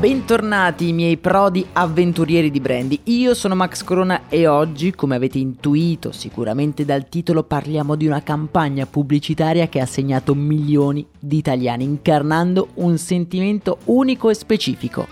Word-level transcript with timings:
Bentornati 0.00 0.94
miei 0.94 1.18
prodi 1.18 1.66
avventurieri 1.74 2.50
di 2.50 2.58
Brandy, 2.58 3.00
io 3.04 3.34
sono 3.34 3.54
Max 3.54 3.84
Corona 3.84 4.22
e 4.30 4.46
oggi, 4.46 4.92
come 4.92 5.14
avete 5.14 5.36
intuito 5.36 6.10
sicuramente 6.10 6.86
dal 6.86 7.06
titolo, 7.06 7.42
parliamo 7.42 7.96
di 7.96 8.06
una 8.06 8.22
campagna 8.22 8.86
pubblicitaria 8.86 9.68
che 9.68 9.78
ha 9.78 9.84
segnato 9.84 10.34
milioni 10.34 11.06
di 11.18 11.36
italiani, 11.36 11.84
incarnando 11.84 12.68
un 12.76 12.96
sentimento 12.96 13.80
unico 13.84 14.30
e 14.30 14.34
specifico. 14.34 15.06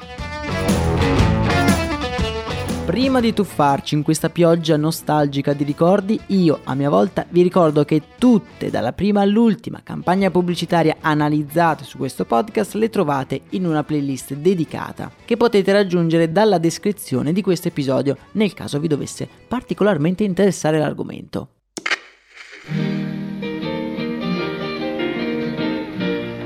Prima 2.88 3.20
di 3.20 3.34
tuffarci 3.34 3.96
in 3.96 4.02
questa 4.02 4.30
pioggia 4.30 4.78
nostalgica 4.78 5.52
di 5.52 5.62
ricordi, 5.62 6.18
io 6.28 6.60
a 6.64 6.74
mia 6.74 6.88
volta 6.88 7.26
vi 7.28 7.42
ricordo 7.42 7.84
che 7.84 8.00
tutte, 8.16 8.70
dalla 8.70 8.94
prima 8.94 9.20
all'ultima 9.20 9.82
campagna 9.84 10.30
pubblicitaria 10.30 10.96
analizzate 11.02 11.84
su 11.84 11.98
questo 11.98 12.24
podcast, 12.24 12.72
le 12.76 12.88
trovate 12.88 13.42
in 13.50 13.66
una 13.66 13.84
playlist 13.84 14.32
dedicata 14.36 15.12
che 15.22 15.36
potete 15.36 15.70
raggiungere 15.70 16.32
dalla 16.32 16.56
descrizione 16.56 17.34
di 17.34 17.42
questo 17.42 17.68
episodio 17.68 18.16
nel 18.32 18.54
caso 18.54 18.80
vi 18.80 18.88
dovesse 18.88 19.28
particolarmente 19.46 20.24
interessare 20.24 20.78
l'argomento. 20.78 21.48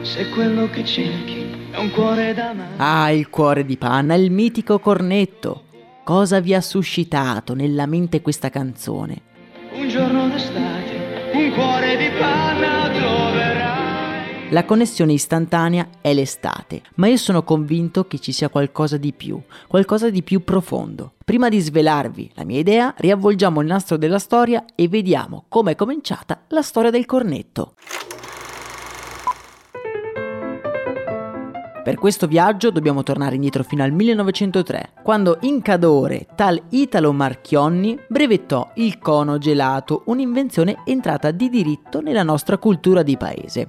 Se 0.01 0.29
quello 0.31 0.69
che 0.71 0.85
cerchi 0.85 1.47
è 1.71 1.79
un 1.79 1.93
cuore 1.93 2.35
da 2.35 2.53
mano. 2.53 2.75
Ah, 2.79 3.13
il 3.13 3.31
cuore 3.31 3.65
di 3.65 3.77
panna, 3.77 4.15
il 4.15 4.33
mitico 4.33 4.81
cornetto 4.81 5.62
Cosa 6.05 6.41
vi 6.41 6.53
ha 6.53 6.61
suscitato 6.61 7.55
nella 7.55 7.87
mente 7.87 8.23
questa 8.23 8.51
canzone? 8.51 9.23
Un 9.73 9.89
giorno 9.89 10.29
d'estate, 10.29 11.31
un 11.33 11.53
cuore 11.53 11.97
di 11.97 12.09
panna 12.19 12.91
troverai. 12.91 14.51
La 14.51 14.65
connessione 14.65 15.13
istantanea 15.13 15.89
è 16.01 16.13
l'estate, 16.13 16.83
ma 16.97 17.07
io 17.07 17.17
sono 17.17 17.45
convinto 17.45 18.09
che 18.09 18.19
ci 18.19 18.33
sia 18.33 18.49
qualcosa 18.49 18.97
di 18.97 19.13
più, 19.13 19.41
qualcosa 19.69 20.11
di 20.11 20.25
più 20.25 20.43
profondo. 20.43 21.13
Prima 21.25 21.49
di 21.49 21.61
svelarvi 21.61 22.33
la 22.35 22.45
mia 22.45 22.59
idea, 22.59 22.93
riavvolgiamo 22.97 23.61
il 23.61 23.69
nastro 23.69 23.97
della 23.97 24.19
storia 24.19 24.65
e 24.75 24.89
vediamo 24.89 25.45
come 25.47 25.71
è 25.71 25.77
cominciata 25.77 26.43
la 26.49 26.63
storia 26.63 26.91
del 26.91 27.07
cornetto. 27.07 27.75
Per 31.83 31.97
questo 31.97 32.29
viaggio 32.29 32.71
dobbiamo 32.71 33.03
tornare 33.03 33.35
indietro 33.35 33.65
fino 33.65 33.83
al 33.83 33.91
1903, 33.91 34.93
quando 35.03 35.39
in 35.41 35.63
Cadore 35.63 36.29
tal 36.37 36.63
Italo 36.71 37.13
Marchionni 37.13 37.99
brevettò 38.09 38.71
il 38.77 38.99
cono 38.99 39.39
gelato, 39.39 40.05
un'invenzione 40.07 40.83
entrata 40.85 41.33
di 41.33 41.49
diritto 41.49 42.01
nella 42.01 42.23
nostra 42.23 42.57
cultura 42.57 43.03
di 43.03 43.17
paese. 43.17 43.69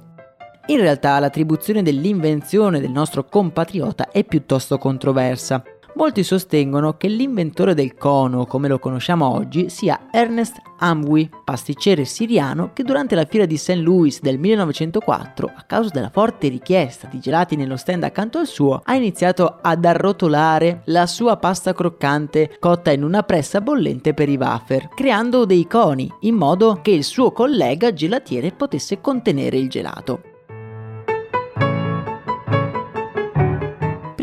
In 0.68 0.78
realtà 0.78 1.18
l'attribuzione 1.18 1.82
dell'invenzione 1.82 2.80
del 2.80 2.92
nostro 2.92 3.26
compatriota 3.26 4.12
è 4.12 4.24
piuttosto 4.24 4.78
controversa. 4.78 5.64
Molti 5.96 6.24
sostengono 6.24 6.98
che 6.98 7.08
l'inventore 7.08 7.76
del 7.76 7.94
cono, 7.94 8.48
come 8.48 8.68
lo 8.68 8.80
conosciamo 8.80 9.30
oggi, 9.30 9.70
sia 9.70 10.08
Ernest 10.12 10.60
Amwi, 10.80 11.30
pasticcere 11.44 12.04
siriano 12.04 12.72
che 12.74 12.82
durante 12.82 13.14
la 13.14 13.26
fiera 13.26 13.46
di 13.46 13.58
St. 13.58 13.76
Louis 13.76 14.20
del 14.20 14.40
1904, 14.40 15.52
a 15.56 15.62
causa 15.62 15.92
della 15.94 16.10
forte 16.10 16.48
richiesta 16.48 17.08
di 17.12 17.20
gelati 17.20 17.56
nello 17.56 17.78
stand 17.78 18.04
accanto 18.04 18.40
al 18.40 18.48
suo, 18.48 18.82
ha 18.84 18.96
iniziato 18.96 19.60
ad 19.62 19.86
arrotolare 19.86 20.82
la 20.86 21.06
sua 21.06 21.38
pasta 21.38 21.74
croccante 21.74 22.58
cotta 22.60 22.92
in 22.92 23.04
una 23.04 23.22
pressa 23.22 23.62
bollente 23.62 24.16
per 24.16 24.30
i 24.30 24.36
wafer, 24.36 24.90
creando 24.96 25.46
dei 25.46 25.68
coni 25.68 26.12
in 26.22 26.34
modo 26.34 26.80
che 26.82 26.92
il 26.92 27.04
suo 27.04 27.32
collega 27.32 27.94
gelatiere 27.94 28.52
potesse 28.52 29.00
contenere 29.00 29.58
il 29.58 29.70
gelato. 29.70 30.33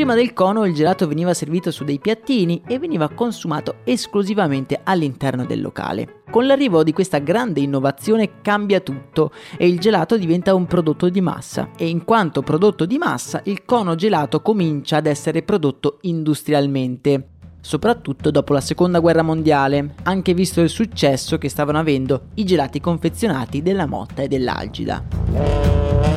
Prima 0.00 0.14
del 0.14 0.32
cono 0.32 0.64
il 0.64 0.72
gelato 0.72 1.06
veniva 1.06 1.34
servito 1.34 1.70
su 1.70 1.84
dei 1.84 1.98
piattini 1.98 2.62
e 2.66 2.78
veniva 2.78 3.10
consumato 3.10 3.80
esclusivamente 3.84 4.80
all'interno 4.82 5.44
del 5.44 5.60
locale. 5.60 6.22
Con 6.30 6.46
l'arrivo 6.46 6.82
di 6.82 6.94
questa 6.94 7.18
grande 7.18 7.60
innovazione 7.60 8.40
cambia 8.40 8.80
tutto 8.80 9.30
e 9.58 9.68
il 9.68 9.78
gelato 9.78 10.16
diventa 10.16 10.54
un 10.54 10.64
prodotto 10.64 11.10
di 11.10 11.20
massa 11.20 11.72
e 11.76 11.86
in 11.86 12.06
quanto 12.06 12.40
prodotto 12.40 12.86
di 12.86 12.96
massa 12.96 13.42
il 13.44 13.66
cono 13.66 13.94
gelato 13.94 14.40
comincia 14.40 14.96
ad 14.96 15.06
essere 15.06 15.42
prodotto 15.42 15.98
industrialmente 16.00 17.26
soprattutto 17.60 18.30
dopo 18.30 18.54
la 18.54 18.62
seconda 18.62 19.00
guerra 19.00 19.20
mondiale, 19.20 19.96
anche 20.04 20.32
visto 20.32 20.62
il 20.62 20.70
successo 20.70 21.36
che 21.36 21.50
stavano 21.50 21.78
avendo 21.78 22.28
i 22.36 22.44
gelati 22.44 22.80
confezionati 22.80 23.60
della 23.60 23.84
Motta 23.84 24.22
e 24.22 24.28
dell'Algida. 24.28 26.09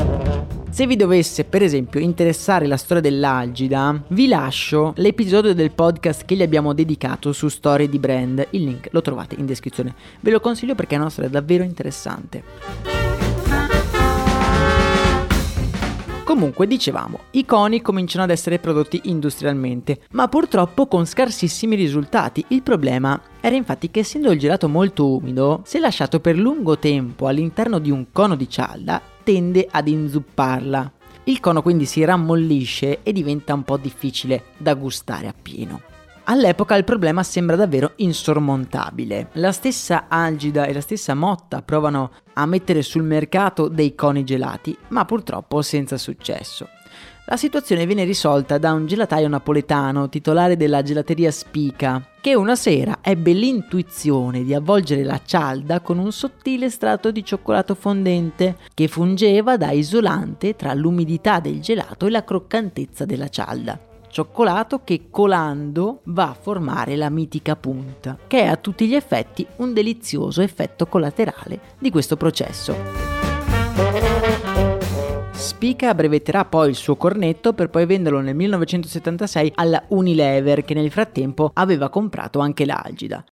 Se 0.73 0.87
vi 0.87 0.95
dovesse 0.95 1.43
per 1.43 1.61
esempio 1.61 1.99
interessare 1.99 2.65
la 2.65 2.77
storia 2.77 3.03
dell'Algida, 3.03 4.05
vi 4.07 4.27
lascio 4.27 4.93
l'episodio 4.95 5.53
del 5.53 5.69
podcast 5.69 6.25
che 6.25 6.35
gli 6.35 6.41
abbiamo 6.41 6.73
dedicato 6.73 7.31
su 7.31 7.47
storie 7.47 7.87
di 7.87 7.99
brand, 7.99 8.47
il 8.49 8.63
link 8.63 8.87
lo 8.89 9.03
trovate 9.03 9.35
in 9.37 9.45
descrizione. 9.45 9.93
Ve 10.21 10.31
lo 10.31 10.39
consiglio 10.39 10.73
perché 10.73 10.95
è 10.95 10.97
una 10.97 11.11
storia 11.11 11.29
davvero 11.29 11.63
interessante. 11.63 12.43
Comunque 16.23 16.65
dicevamo, 16.65 17.19
i 17.31 17.45
coni 17.45 17.79
cominciano 17.83 18.23
ad 18.23 18.31
essere 18.31 18.57
prodotti 18.57 19.01
industrialmente, 19.03 19.99
ma 20.13 20.27
purtroppo 20.27 20.87
con 20.87 21.05
scarsissimi 21.05 21.75
risultati. 21.75 22.43
Il 22.47 22.63
problema 22.63 23.21
era 23.39 23.55
infatti 23.55 23.91
che 23.91 23.99
essendo 23.99 24.31
il 24.31 24.39
gelato 24.39 24.67
molto 24.67 25.17
umido, 25.17 25.61
se 25.65 25.77
lasciato 25.77 26.19
per 26.19 26.35
lungo 26.35 26.79
tempo 26.79 27.27
all'interno 27.27 27.77
di 27.77 27.91
un 27.91 28.07
cono 28.11 28.35
di 28.35 28.49
cialda, 28.49 29.12
tende 29.23 29.67
ad 29.69 29.87
inzupparla. 29.87 30.91
Il 31.25 31.39
cono 31.39 31.61
quindi 31.61 31.85
si 31.85 32.03
rammollisce 32.03 32.99
e 33.01 33.13
diventa 33.13 33.53
un 33.53 33.63
po' 33.63 33.77
difficile 33.77 34.43
da 34.57 34.73
gustare 34.73 35.27
appieno. 35.27 35.81
All'epoca 36.25 36.75
il 36.75 36.85
problema 36.85 37.21
sembra 37.21 37.55
davvero 37.55 37.93
insormontabile. 37.97 39.29
La 39.33 39.51
stessa 39.51 40.05
Algida 40.07 40.65
e 40.65 40.73
la 40.73 40.79
stessa 40.79 41.13
Motta 41.13 41.61
provano 41.61 42.11
a 42.33 42.45
mettere 42.45 42.81
sul 42.81 43.03
mercato 43.03 43.67
dei 43.67 43.93
coni 43.93 44.23
gelati, 44.23 44.75
ma 44.89 45.03
purtroppo 45.03 45.61
senza 45.61 45.97
successo. 45.97 46.67
La 47.25 47.37
situazione 47.37 47.85
viene 47.85 48.03
risolta 48.03 48.57
da 48.57 48.73
un 48.73 48.85
gelataio 48.85 49.29
napoletano, 49.29 50.09
titolare 50.09 50.57
della 50.57 50.81
gelateria 50.81 51.31
Spica, 51.31 52.05
che 52.19 52.35
una 52.35 52.57
sera 52.57 52.97
ebbe 53.01 53.31
l'intuizione 53.31 54.43
di 54.43 54.53
avvolgere 54.53 55.05
la 55.05 55.21
cialda 55.23 55.79
con 55.79 55.99
un 55.99 56.11
sottile 56.11 56.69
strato 56.69 57.11
di 57.11 57.23
cioccolato 57.23 57.75
fondente 57.75 58.57
che 58.73 58.89
fungeva 58.89 59.55
da 59.55 59.71
isolante 59.71 60.57
tra 60.57 60.73
l'umidità 60.73 61.39
del 61.39 61.61
gelato 61.61 62.07
e 62.07 62.09
la 62.09 62.25
croccantezza 62.25 63.05
della 63.05 63.29
cialda. 63.29 63.79
Cioccolato 64.09 64.81
che 64.83 65.05
colando 65.09 66.01
va 66.03 66.29
a 66.29 66.37
formare 66.39 66.97
la 66.97 67.09
mitica 67.09 67.55
punta, 67.55 68.17
che 68.27 68.41
è 68.41 68.47
a 68.47 68.57
tutti 68.57 68.85
gli 68.85 68.95
effetti 68.95 69.47
un 69.57 69.71
delizioso 69.71 70.41
effetto 70.41 70.87
collaterale 70.87 71.59
di 71.79 71.89
questo 71.89 72.17
processo. 72.17 73.32
Spica 75.63 75.95
brevetterà 75.95 76.43
poi 76.43 76.67
il 76.67 76.75
suo 76.75 76.97
cornetto 76.97 77.53
per 77.53 77.69
poi 77.69 77.85
venderlo 77.85 78.19
nel 78.19 78.35
1976 78.35 79.53
alla 79.55 79.81
Unilever 79.87 80.65
che 80.65 80.73
nel 80.73 80.91
frattempo 80.91 81.51
aveva 81.53 81.87
comprato 81.87 82.39
anche 82.39 82.65
l'Algida. 82.65 83.23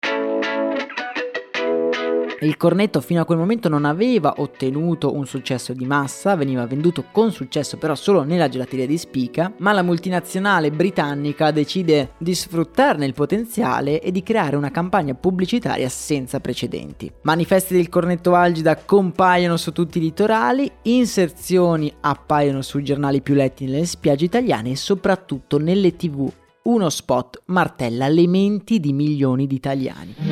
Il 2.44 2.58
cornetto 2.58 3.02
fino 3.02 3.22
a 3.22 3.26
quel 3.26 3.38
momento 3.38 3.70
non 3.70 3.86
aveva 3.86 4.34
ottenuto 4.38 5.14
un 5.14 5.28
successo 5.28 5.74
di 5.74 5.86
massa, 5.86 6.36
veniva 6.36 6.66
venduto 6.66 7.06
con 7.12 7.32
successo 7.32 7.78
però 7.78 7.94
solo 7.94 8.24
nella 8.24 8.50
gelateria 8.50 8.88
di 8.88 8.98
Spica, 8.98 9.54
ma 9.58 9.72
la 9.74 9.84
multinazionale 9.84 10.72
britannica 10.72 11.52
decide 11.52 12.14
di 12.18 12.34
sfruttarne 12.34 13.06
il 13.06 13.14
potenziale 13.14 14.02
e 14.02 14.12
di 14.12 14.24
creare 14.24 14.56
una 14.56 14.72
campagna 14.72 15.14
pubblicitaria 15.14 15.88
senza 15.88 16.40
precedenti. 16.40 17.12
Manifesti 17.22 17.76
del 17.76 17.90
cornetto 17.90 18.34
algida 18.34 18.76
compaiono 18.76 19.56
su 19.56 19.72
tutti 19.72 20.00
i 20.00 20.02
litorali, 20.02 20.68
inserzioni 20.82 21.94
appaiono 22.00 22.64
sui 22.64 22.84
giornali 22.84 23.22
più 23.22 23.36
letti 23.36 23.66
nelle 23.66 23.86
spiagge 23.86 24.26
italiane 24.26 24.72
e 24.72 24.76
soprattutto 24.76 25.60
nelle 25.60 25.96
tv. 25.96 26.28
Uno 26.64 26.90
spot 26.90 27.44
martella 27.46 28.08
le 28.08 28.28
menti 28.28 28.80
di 28.80 28.94
milioni 28.94 29.46
di 29.46 29.56
italiani. 29.56 30.31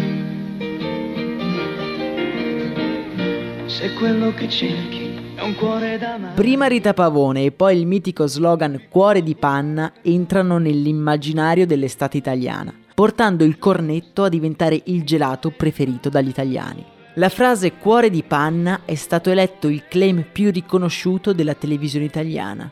Se 3.70 3.94
quello 3.94 4.34
che 4.34 4.50
cerchi 4.50 5.36
è 5.36 5.42
un 5.42 5.54
cuore 5.54 6.00
d'amare. 6.00 6.34
Prima 6.34 6.66
Rita 6.66 6.96
Pavone 6.96 7.44
e 7.44 7.52
poi 7.52 7.78
il 7.78 7.86
mitico 7.86 8.26
slogan 8.26 8.88
Cuore 8.90 9.22
di 9.22 9.36
panna 9.36 9.94
entrano 10.02 10.58
nell'immaginario 10.58 11.68
dell'estate 11.68 12.18
italiana, 12.18 12.74
portando 12.96 13.44
il 13.44 13.60
cornetto 13.60 14.24
a 14.24 14.30
diventare 14.30 14.82
il 14.86 15.04
gelato 15.04 15.52
preferito 15.52 16.10
dagli 16.10 16.30
italiani. 16.30 16.84
La 17.14 17.30
frase 17.30 17.74
cuore 17.74 18.10
di 18.10 18.24
panna 18.24 18.82
è 18.86 18.96
stato 18.96 19.30
eletto 19.30 19.68
il 19.68 19.84
claim 19.88 20.26
più 20.32 20.50
riconosciuto 20.50 21.32
della 21.32 21.54
televisione 21.54 22.06
italiana, 22.06 22.72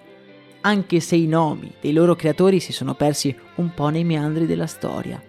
anche 0.62 1.00
se 1.00 1.16
i 1.16 1.28
nomi 1.28 1.72
dei 1.80 1.94
loro 1.94 2.16
creatori 2.16 2.60
si 2.60 2.74
sono 2.74 2.96
persi 2.96 3.34
un 3.58 3.72
po' 3.72 3.90
nei 3.90 4.04
meandri 4.04 4.48
della 4.48 4.66
storia. 4.66 5.22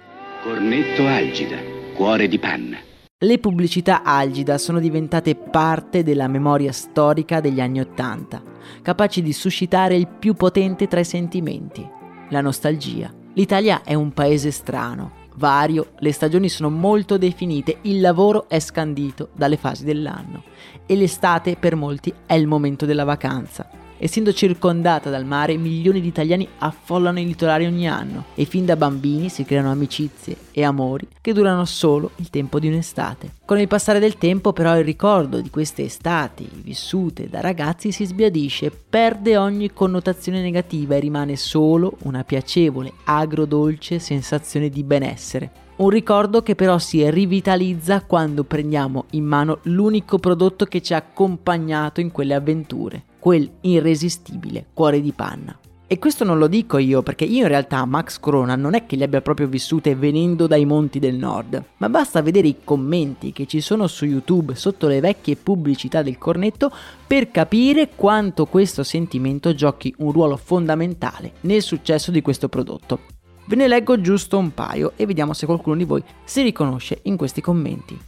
Cornetto 0.42 1.06
Algida, 1.06 1.58
cuore 1.94 2.26
di 2.26 2.38
panna. 2.38 2.78
Le 3.20 3.40
pubblicità 3.40 4.04
algida 4.04 4.58
sono 4.58 4.78
diventate 4.78 5.34
parte 5.34 6.04
della 6.04 6.28
memoria 6.28 6.70
storica 6.70 7.40
degli 7.40 7.60
anni 7.60 7.80
Ottanta, 7.80 8.40
capaci 8.80 9.22
di 9.22 9.32
suscitare 9.32 9.96
il 9.96 10.06
più 10.06 10.34
potente 10.34 10.86
tra 10.86 11.00
i 11.00 11.04
sentimenti, 11.04 11.84
la 12.28 12.40
nostalgia. 12.40 13.12
L'Italia 13.32 13.82
è 13.82 13.94
un 13.94 14.12
paese 14.12 14.52
strano, 14.52 15.10
vario, 15.34 15.94
le 15.98 16.12
stagioni 16.12 16.48
sono 16.48 16.70
molto 16.70 17.18
definite, 17.18 17.78
il 17.82 18.00
lavoro 18.00 18.48
è 18.48 18.60
scandito 18.60 19.30
dalle 19.34 19.56
fasi 19.56 19.82
dell'anno 19.82 20.44
e 20.86 20.94
l'estate 20.94 21.56
per 21.56 21.74
molti 21.74 22.14
è 22.24 22.34
il 22.34 22.46
momento 22.46 22.86
della 22.86 23.02
vacanza. 23.02 23.68
Essendo 24.00 24.32
circondata 24.32 25.10
dal 25.10 25.24
mare, 25.24 25.56
milioni 25.56 26.00
di 26.00 26.06
italiani 26.06 26.48
affollano 26.58 27.18
i 27.18 27.26
litorali 27.26 27.66
ogni 27.66 27.88
anno 27.88 28.26
e 28.36 28.44
fin 28.44 28.64
da 28.64 28.76
bambini 28.76 29.28
si 29.28 29.44
creano 29.44 29.72
amicizie 29.72 30.36
e 30.52 30.62
amori 30.62 31.08
che 31.20 31.32
durano 31.32 31.64
solo 31.64 32.12
il 32.16 32.30
tempo 32.30 32.60
di 32.60 32.68
un'estate. 32.68 33.32
Con 33.44 33.58
il 33.58 33.66
passare 33.66 33.98
del 33.98 34.16
tempo 34.16 34.52
però 34.52 34.78
il 34.78 34.84
ricordo 34.84 35.40
di 35.40 35.50
queste 35.50 35.82
estati 35.82 36.48
vissute 36.62 37.28
da 37.28 37.40
ragazzi 37.40 37.90
si 37.90 38.04
sbiadisce, 38.04 38.70
perde 38.70 39.36
ogni 39.36 39.72
connotazione 39.72 40.42
negativa 40.42 40.94
e 40.94 41.00
rimane 41.00 41.34
solo 41.34 41.96
una 42.04 42.22
piacevole, 42.22 42.92
agrodolce 43.04 43.98
sensazione 43.98 44.68
di 44.68 44.84
benessere. 44.84 45.66
Un 45.78 45.90
ricordo 45.90 46.42
che 46.42 46.56
però 46.56 46.76
si 46.78 47.08
rivitalizza 47.08 48.02
quando 48.02 48.42
prendiamo 48.42 49.04
in 49.10 49.24
mano 49.24 49.60
l'unico 49.62 50.18
prodotto 50.18 50.64
che 50.64 50.82
ci 50.82 50.92
ha 50.92 50.96
accompagnato 50.96 52.00
in 52.00 52.10
quelle 52.10 52.34
avventure 52.34 53.04
quel 53.20 53.48
irresistibile 53.60 54.66
cuore 54.74 55.00
di 55.00 55.12
panna. 55.12 55.56
E 55.86 56.00
questo 56.00 56.24
non 56.24 56.38
lo 56.38 56.48
dico 56.48 56.78
io 56.78 57.04
perché 57.04 57.24
io 57.24 57.42
in 57.42 57.48
realtà 57.48 57.84
Max 57.84 58.18
Corona 58.18 58.56
non 58.56 58.74
è 58.74 58.86
che 58.86 58.96
le 58.96 59.04
abbia 59.04 59.20
proprio 59.20 59.46
vissute 59.46 59.94
venendo 59.94 60.48
dai 60.48 60.64
monti 60.64 60.98
del 60.98 61.14
nord, 61.14 61.62
ma 61.76 61.88
basta 61.88 62.22
vedere 62.22 62.48
i 62.48 62.56
commenti 62.64 63.30
che 63.30 63.46
ci 63.46 63.60
sono 63.60 63.86
su 63.86 64.04
YouTube 64.04 64.56
sotto 64.56 64.88
le 64.88 64.98
vecchie 64.98 65.36
pubblicità 65.36 66.02
del 66.02 66.18
cornetto 66.18 66.72
per 67.06 67.30
capire 67.30 67.90
quanto 67.94 68.46
questo 68.46 68.82
sentimento 68.82 69.54
giochi 69.54 69.94
un 69.98 70.10
ruolo 70.10 70.36
fondamentale 70.36 71.34
nel 71.42 71.62
successo 71.62 72.10
di 72.10 72.20
questo 72.20 72.48
prodotto. 72.48 73.16
Ve 73.48 73.56
ne 73.56 73.66
leggo 73.66 73.98
giusto 73.98 74.36
un 74.36 74.52
paio 74.52 74.92
e 74.96 75.06
vediamo 75.06 75.32
se 75.32 75.46
qualcuno 75.46 75.74
di 75.74 75.84
voi 75.84 76.04
si 76.22 76.42
riconosce 76.42 76.98
in 77.04 77.16
questi 77.16 77.40
commenti. 77.40 77.98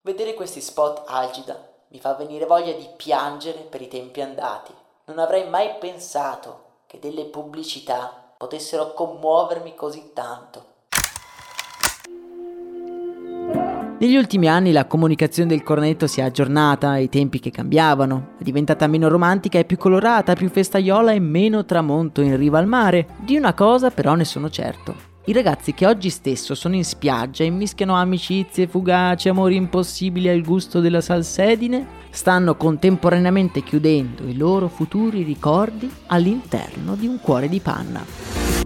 Vedere 0.00 0.32
questi 0.32 0.62
spot 0.62 1.02
algida 1.06 1.62
mi 1.88 2.00
fa 2.00 2.14
venire 2.14 2.46
voglia 2.46 2.72
di 2.72 2.88
piangere 2.96 3.58
per 3.58 3.82
i 3.82 3.88
tempi 3.88 4.22
andati. 4.22 4.72
Non 5.04 5.18
avrei 5.18 5.46
mai 5.50 5.76
pensato 5.78 6.84
che 6.86 6.98
delle 6.98 7.26
pubblicità 7.26 8.32
potessero 8.38 8.94
commuovermi 8.94 9.74
così 9.74 10.12
tanto. 10.14 10.76
Negli 14.00 14.14
ultimi 14.14 14.46
anni 14.46 14.70
la 14.70 14.86
comunicazione 14.86 15.48
del 15.48 15.64
cornetto 15.64 16.06
si 16.06 16.20
è 16.20 16.22
aggiornata 16.22 16.90
ai 16.90 17.08
tempi 17.08 17.40
che 17.40 17.50
cambiavano, 17.50 18.34
è 18.38 18.44
diventata 18.44 18.86
meno 18.86 19.08
romantica 19.08 19.58
e 19.58 19.64
più 19.64 19.76
colorata, 19.76 20.34
più 20.34 20.48
festaiola 20.48 21.10
e 21.10 21.18
meno 21.18 21.64
tramonto 21.64 22.20
in 22.20 22.36
riva 22.36 22.60
al 22.60 22.68
mare. 22.68 23.08
Di 23.18 23.36
una 23.36 23.54
cosa 23.54 23.90
però 23.90 24.14
ne 24.14 24.24
sono 24.24 24.50
certo, 24.50 24.94
i 25.24 25.32
ragazzi 25.32 25.74
che 25.74 25.84
oggi 25.84 26.10
stesso 26.10 26.54
sono 26.54 26.76
in 26.76 26.84
spiaggia 26.84 27.42
e 27.42 27.50
mischiano 27.50 27.96
amicizie 27.96 28.68
fugaci, 28.68 29.28
amori 29.28 29.56
impossibili 29.56 30.28
al 30.28 30.42
gusto 30.42 30.78
della 30.78 31.00
salsedine, 31.00 31.84
stanno 32.10 32.54
contemporaneamente 32.54 33.64
chiudendo 33.64 34.28
i 34.28 34.36
loro 34.36 34.68
futuri 34.68 35.24
ricordi 35.24 35.92
all'interno 36.06 36.94
di 36.94 37.08
un 37.08 37.18
cuore 37.20 37.48
di 37.48 37.58
panna. 37.58 38.57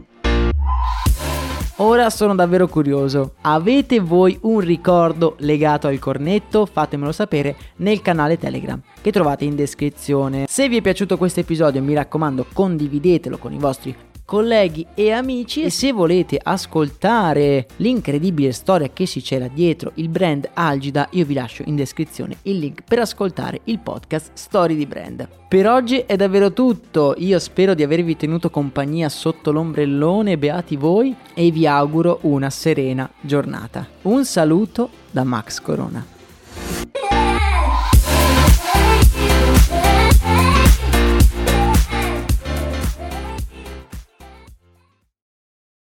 Ora 1.82 2.10
sono 2.10 2.36
davvero 2.36 2.68
curioso. 2.68 3.32
Avete 3.40 3.98
voi 3.98 4.38
un 4.42 4.60
ricordo 4.60 5.34
legato 5.38 5.88
al 5.88 5.98
cornetto? 5.98 6.64
Fatemelo 6.64 7.10
sapere 7.10 7.56
nel 7.78 8.00
canale 8.00 8.38
Telegram 8.38 8.80
che 9.00 9.10
trovate 9.10 9.44
in 9.44 9.56
descrizione. 9.56 10.44
Se 10.46 10.68
vi 10.68 10.76
è 10.76 10.80
piaciuto 10.80 11.16
questo 11.18 11.40
episodio 11.40 11.82
mi 11.82 11.94
raccomando 11.94 12.46
condividetelo 12.52 13.36
con 13.36 13.52
i 13.52 13.58
vostri 13.58 13.96
colleghi 14.24 14.86
e 14.94 15.10
amici 15.10 15.62
e 15.62 15.70
se 15.70 15.92
volete 15.92 16.38
ascoltare 16.42 17.66
l'incredibile 17.76 18.52
storia 18.52 18.88
che 18.88 19.06
si 19.06 19.20
c'era 19.20 19.48
dietro 19.48 19.92
il 19.94 20.08
brand 20.08 20.48
Algida 20.54 21.08
io 21.12 21.24
vi 21.24 21.34
lascio 21.34 21.62
in 21.66 21.76
descrizione 21.76 22.36
il 22.42 22.58
link 22.58 22.82
per 22.86 23.00
ascoltare 23.00 23.60
il 23.64 23.78
podcast 23.78 24.30
Story 24.34 24.74
di 24.74 24.86
Brand. 24.86 25.28
Per 25.48 25.68
oggi 25.68 25.98
è 25.98 26.16
davvero 26.16 26.52
tutto, 26.52 27.14
io 27.18 27.38
spero 27.38 27.74
di 27.74 27.82
avervi 27.82 28.16
tenuto 28.16 28.48
compagnia 28.48 29.10
sotto 29.10 29.52
l'ombrellone, 29.52 30.38
beati 30.38 30.76
voi 30.76 31.14
e 31.34 31.50
vi 31.50 31.66
auguro 31.66 32.20
una 32.22 32.48
serena 32.48 33.10
giornata. 33.20 33.86
Un 34.02 34.24
saluto 34.24 34.88
da 35.10 35.24
Max 35.24 35.60
Corona. 35.60 36.21